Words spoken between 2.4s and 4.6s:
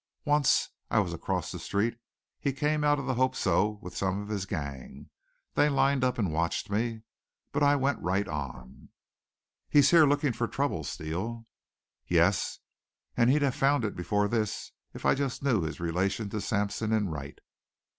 came out of the Hope So with some of his